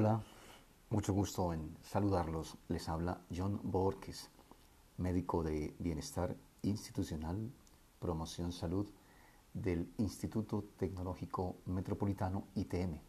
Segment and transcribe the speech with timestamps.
[0.00, 0.22] Hola,
[0.90, 2.56] mucho gusto en saludarlos.
[2.68, 4.30] Les habla John Borges,
[4.96, 7.50] médico de bienestar institucional,
[7.98, 8.88] promoción salud
[9.52, 13.00] del Instituto Tecnológico Metropolitano ITM.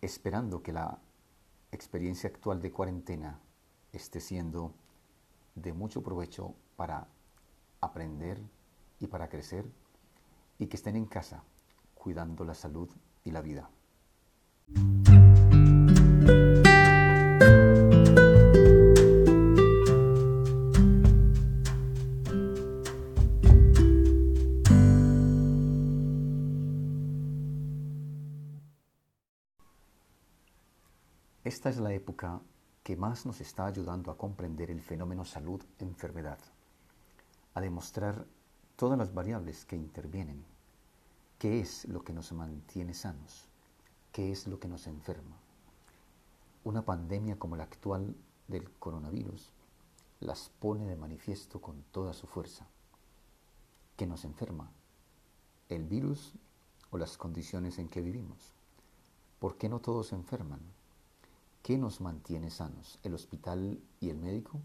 [0.00, 0.98] Esperando que la
[1.70, 3.38] experiencia actual de cuarentena
[3.92, 4.72] esté siendo
[5.54, 7.06] de mucho provecho para
[7.82, 8.40] aprender
[9.00, 9.70] y para crecer
[10.58, 11.44] y que estén en casa
[11.94, 12.88] cuidando la salud
[13.22, 13.68] y la vida.
[31.44, 32.40] Esta es la época
[32.82, 36.38] que más nos está ayudando a comprender el fenómeno salud-enfermedad,
[37.52, 38.26] a demostrar
[38.76, 40.42] todas las variables que intervienen,
[41.38, 43.50] qué es lo que nos mantiene sanos,
[44.14, 45.36] qué es lo que nos enferma.
[46.62, 48.14] Una pandemia como la actual
[48.46, 49.50] del coronavirus
[50.20, 52.64] las pone de manifiesto con toda su fuerza.
[53.96, 54.70] ¿Qué nos enferma?
[55.68, 56.32] ¿El virus
[56.92, 58.52] o las condiciones en que vivimos?
[59.40, 60.60] ¿Por qué no todos se enferman?
[61.64, 63.00] ¿Qué nos mantiene sanos?
[63.02, 64.60] ¿El hospital y el médico?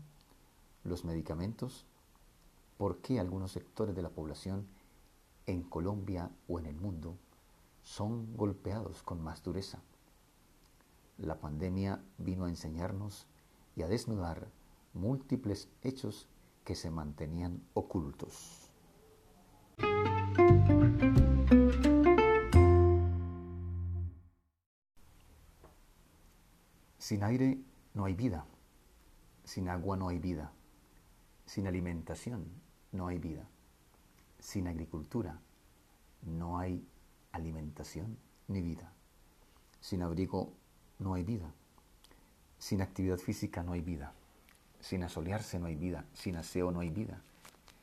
[0.84, 1.86] ¿Los medicamentos?
[2.78, 4.68] ¿Por qué algunos sectores de la población
[5.48, 7.18] en Colombia o en el mundo
[7.90, 9.82] son golpeados con más dureza?
[11.18, 13.26] La pandemia vino a enseñarnos
[13.76, 14.52] y a desnudar
[14.94, 16.28] múltiples hechos
[16.64, 18.70] que se mantenían ocultos.
[27.00, 27.60] Sin aire
[27.96, 28.46] no hay vida,
[29.44, 30.54] sin agua no hay vida,
[31.48, 32.46] sin alimentación
[32.92, 33.50] no hay vida,
[34.38, 35.42] sin agricultura
[36.22, 36.88] no hay
[37.32, 38.92] alimentación ni vida,
[39.82, 40.54] sin abrigo
[40.98, 41.54] no hay vida,
[42.58, 44.14] sin actividad física no hay vida,
[44.80, 47.22] sin asolearse no hay vida, sin aseo no hay vida,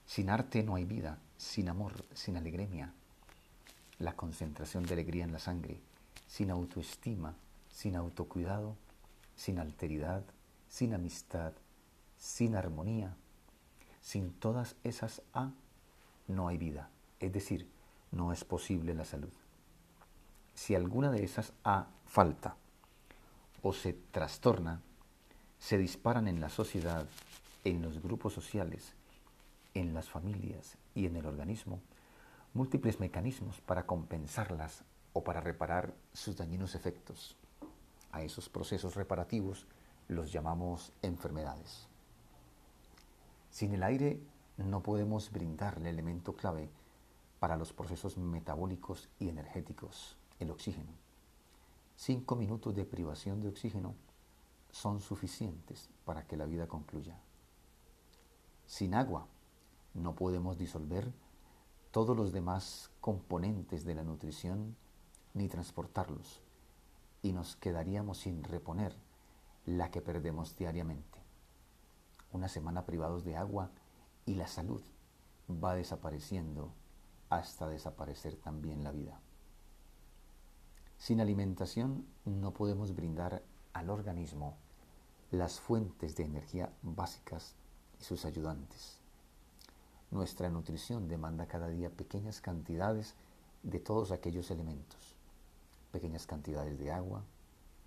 [0.06, 2.93] sin arte no hay vida, sin amor, sin alegría,
[3.98, 5.81] la concentración de alegría en la sangre,
[6.26, 7.34] sin autoestima,
[7.70, 8.76] sin autocuidado
[9.37, 10.25] sin alteridad,
[10.69, 11.53] sin amistad,
[12.19, 13.15] sin armonía,
[14.00, 15.53] sin todas esas A,
[16.26, 16.91] no hay vida.
[17.20, 17.70] Es decir,
[18.10, 19.32] no es posible la salud.
[20.56, 22.56] Si alguna de esas A falta
[23.62, 24.81] o se trastorna,
[25.61, 27.06] se disparan en la sociedad,
[27.62, 28.94] en los grupos sociales,
[29.75, 31.81] en las familias y en el organismo
[32.55, 37.37] múltiples mecanismos para compensarlas o para reparar sus dañinos efectos
[38.12, 39.67] a esos procesos reparativos
[40.09, 41.87] los llamamos enfermedades.
[43.50, 44.21] Sin el aire
[44.56, 46.71] no podemos brindar el elemento clave
[47.41, 50.92] para los procesos metabólicos y energéticos, el oxígeno.
[51.97, 53.94] Cinco minutos de privación de oxígeno
[54.70, 57.19] son suficientes para que la vida concluya.
[58.66, 59.26] Sin agua
[59.94, 61.10] no podemos disolver
[61.91, 64.76] todos los demás componentes de la nutrición
[65.32, 66.42] ni transportarlos
[67.22, 68.94] y nos quedaríamos sin reponer
[69.64, 71.19] la que perdemos diariamente.
[72.32, 73.70] Una semana privados de agua
[74.26, 74.82] y la salud
[75.48, 76.72] va desapareciendo
[77.30, 79.20] hasta desaparecer también la vida.
[80.98, 83.42] Sin alimentación no podemos brindar
[83.72, 84.56] al organismo
[85.30, 87.54] las fuentes de energía básicas
[88.00, 88.98] y sus ayudantes.
[90.10, 93.14] Nuestra nutrición demanda cada día pequeñas cantidades
[93.62, 95.16] de todos aquellos elementos
[95.96, 97.22] pequeñas cantidades de agua,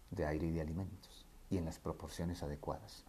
[0.09, 3.03] de aire y de alimentos, y en las proporciones adecuadas.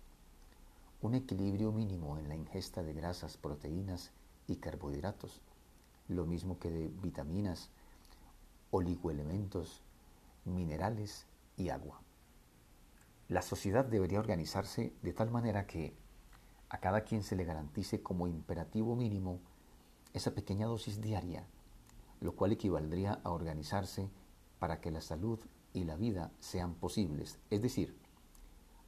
[1.01, 4.11] Un equilibrio mínimo en la ingesta de grasas, proteínas
[4.47, 5.41] y carbohidratos,
[6.09, 7.71] lo mismo que de vitaminas,
[8.71, 9.81] oligoelementos,
[10.45, 12.03] minerales y agua.
[13.29, 15.95] La sociedad debería organizarse de tal manera que
[16.69, 19.41] a cada quien se le garantice como imperativo mínimo
[20.13, 21.47] esa pequeña dosis diaria,
[22.21, 24.11] lo cual equivaldría a organizarse
[24.59, 25.39] para que la salud
[25.73, 27.97] y la vida sean posibles, es decir,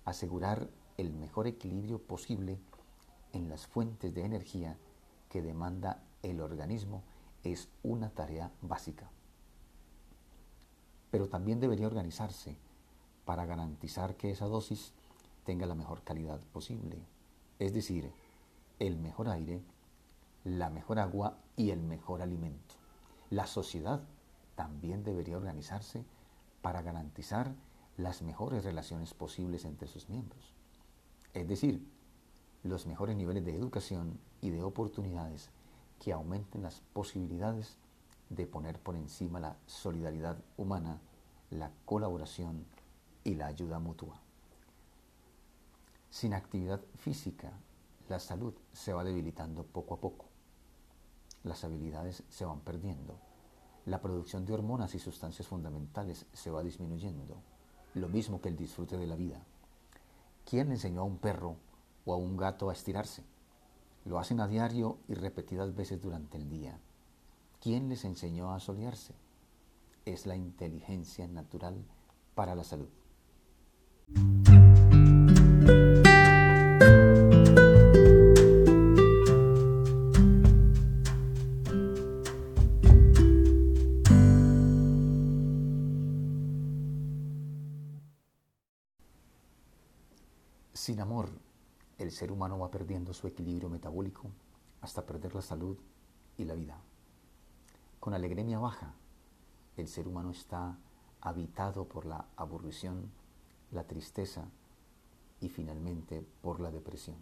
[0.05, 2.59] asegurar el mejor equilibrio posible
[3.33, 4.77] en las fuentes de energía
[5.29, 7.03] que demanda el organismo
[7.43, 9.11] es una tarea básica.
[11.13, 12.57] Pero también debería organizarse
[13.25, 14.93] para garantizar que esa dosis
[15.45, 16.99] tenga la mejor calidad posible,
[17.59, 18.11] es decir,
[18.81, 19.63] el mejor aire,
[20.43, 22.75] la mejor agua y el mejor alimento.
[23.31, 24.03] La sociedad
[24.57, 26.05] también debería organizarse
[26.63, 27.55] para garantizar
[27.97, 30.55] las mejores relaciones posibles entre sus miembros.
[31.35, 31.87] Es decir,
[32.63, 35.51] los mejores niveles de educación y de oportunidades
[36.01, 37.77] que aumenten las posibilidades
[38.35, 41.01] de poner por encima la solidaridad humana
[41.51, 42.65] la colaboración
[43.25, 44.19] y la ayuda mutua.
[46.11, 47.53] Sin actividad física,
[48.09, 50.27] la salud se va debilitando poco a poco.
[51.45, 53.17] Las habilidades se van perdiendo.
[53.85, 57.37] La producción de hormonas y sustancias fundamentales se va disminuyendo,
[57.95, 59.43] lo mismo que el disfrute de la vida.
[60.49, 61.57] ¿Quién enseñó a un perro
[62.07, 63.25] o a un gato a estirarse?
[64.05, 66.79] Lo hacen a diario y repetidas veces durante el día.
[67.63, 69.15] ¿Quién les enseñó a solearse?
[70.05, 71.85] Es la inteligencia natural
[72.35, 72.89] para la salud.
[90.73, 91.29] Sin amor,
[91.99, 94.33] el ser humano va perdiendo su equilibrio metabólico
[94.81, 95.79] hasta perder la salud
[96.37, 96.77] y la vida.
[98.03, 98.97] Con alegría baja,
[99.77, 100.77] el ser humano está
[101.21, 103.13] habitado por la aburrición,
[103.71, 104.49] la tristeza
[105.41, 107.15] y finalmente por la depresión.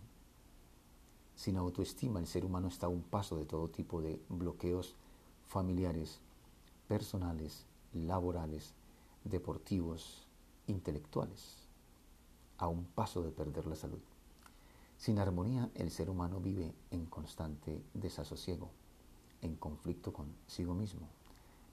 [1.35, 4.94] Sin autoestima, el ser humano está a un paso de todo tipo de bloqueos
[5.49, 6.19] familiares,
[6.88, 8.73] personales, laborales,
[9.25, 10.27] deportivos,
[10.67, 11.69] intelectuales,
[12.56, 14.00] a un paso de perder la salud.
[14.97, 18.71] Sin armonía, el ser humano vive en constante desasosiego,
[19.42, 21.08] en conflicto consigo mismo,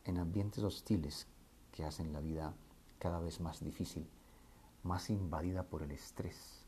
[0.06, 1.28] en ambientes hostiles
[1.72, 2.54] que hacen la vida
[3.00, 4.08] cada vez más difícil,
[4.84, 6.66] más invadida por el estrés,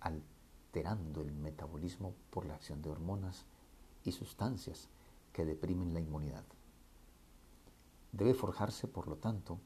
[0.00, 3.44] alterando el metabolismo por la acción de hormonas
[4.04, 4.88] y sustancias
[5.32, 6.44] que deprimen la inmunidad.
[8.12, 9.58] Debe forjarse, por lo tanto,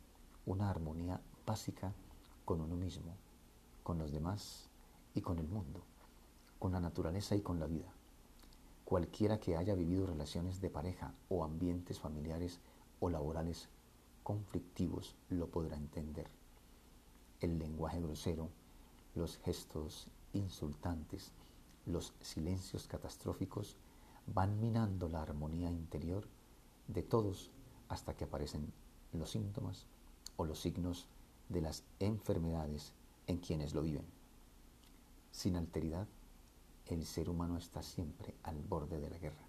[0.46, 1.92] una armonía básica
[2.44, 3.14] con uno mismo,
[3.82, 4.68] con los demás
[5.14, 5.82] y con el mundo,
[6.58, 7.92] con la naturaleza y con la vida.
[8.90, 12.58] Cualquiera que haya vivido relaciones de pareja o ambientes familiares
[12.98, 13.68] o laborales
[14.24, 16.26] conflictivos lo podrá entender.
[17.38, 18.48] El lenguaje grosero,
[19.14, 21.30] los gestos insultantes,
[21.86, 23.76] los silencios catastróficos
[24.26, 26.26] van minando la armonía interior
[26.88, 27.52] de todos
[27.88, 28.72] hasta que aparecen
[29.12, 29.86] los síntomas
[30.36, 31.06] o los signos
[31.48, 32.92] de las enfermedades
[33.28, 34.06] en quienes lo viven.
[35.30, 36.08] Sin alteridad,
[36.90, 39.46] el ser humano está siempre al borde de la guerra,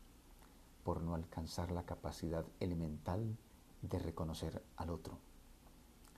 [0.84, 3.36] por no alcanzar la capacidad elemental
[3.82, 5.18] de reconocer al otro.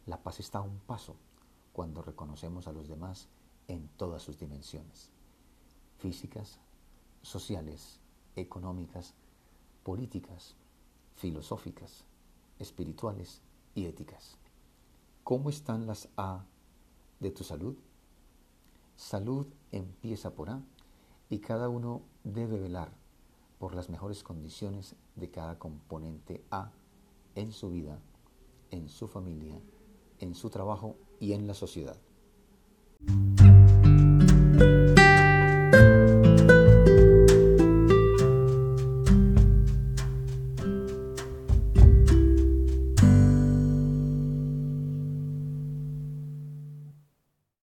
[0.05, 1.15] La paz está a un paso
[1.71, 3.27] cuando reconocemos a los demás
[3.67, 5.09] en todas sus dimensiones,
[5.97, 6.59] físicas,
[7.21, 7.99] sociales,
[8.35, 9.13] económicas,
[9.83, 10.55] políticas,
[11.15, 12.03] filosóficas,
[12.59, 13.41] espirituales
[13.75, 14.37] y éticas.
[15.23, 16.43] ¿Cómo están las A
[17.21, 17.77] de tu salud?
[18.97, 20.61] Salud empieza por A
[21.33, 22.91] y cada uno debe velar
[23.57, 26.71] por las mejores condiciones de cada componente A
[27.33, 27.97] en su vida,
[28.69, 29.59] en su familia,
[30.19, 31.97] en su trabajo y en la sociedad.